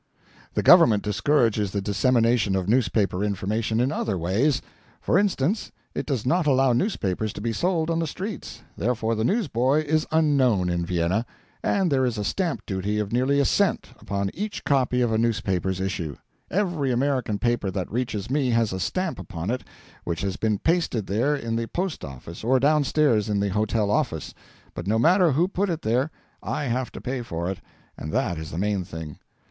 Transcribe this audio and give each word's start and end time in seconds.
The 0.55 0.63
Government 0.63 1.03
discourages 1.03 1.69
the 1.69 1.79
dissemination 1.79 2.55
of 2.55 2.67
newspaper 2.67 3.23
information 3.23 3.79
in 3.79 3.91
other 3.91 4.17
ways. 4.17 4.59
For 4.99 5.19
instance, 5.19 5.71
it 5.93 6.07
does 6.07 6.25
not 6.25 6.47
allow 6.47 6.73
newspapers 6.73 7.31
to 7.33 7.39
be 7.39 7.53
sold 7.53 7.91
on 7.91 7.99
the 7.99 8.07
streets: 8.07 8.63
therefore 8.75 9.13
the 9.13 9.23
newsboy 9.23 9.83
is 9.85 10.07
unknown 10.09 10.69
in 10.69 10.87
Vienna. 10.87 11.27
And 11.61 11.91
there 11.91 12.03
is 12.03 12.17
a 12.17 12.23
stamp 12.23 12.65
duty 12.65 12.97
of 12.97 13.13
nearly 13.13 13.39
a 13.39 13.45
cent 13.45 13.89
upon 13.99 14.31
each 14.33 14.63
copy 14.63 15.01
of 15.01 15.11
a 15.11 15.19
newspaper's 15.19 15.79
issue. 15.79 16.15
Every 16.49 16.91
American 16.91 17.37
paper 17.37 17.69
that 17.69 17.91
reaches 17.91 18.27
me 18.27 18.49
has 18.49 18.73
a 18.73 18.79
stamp 18.79 19.19
upon 19.19 19.51
it, 19.51 19.61
which 20.03 20.21
has 20.21 20.35
been 20.35 20.57
pasted 20.57 21.05
there 21.05 21.35
in 21.35 21.55
the 21.57 21.67
post 21.67 22.03
office 22.03 22.43
or 22.43 22.59
downstairs 22.59 23.29
in 23.29 23.39
the 23.39 23.49
hotel 23.49 23.91
office; 23.91 24.33
but 24.73 24.87
no 24.87 24.97
matter 24.97 25.33
who 25.33 25.47
put 25.47 25.69
it 25.69 25.83
there, 25.83 26.09
I 26.41 26.63
have 26.63 26.91
to 26.93 27.01
pay 27.01 27.21
for 27.21 27.51
it, 27.51 27.59
and 27.95 28.11
that 28.11 28.39
is 28.39 28.49
the 28.49 28.57
main 28.57 28.83
thing. 28.83 29.19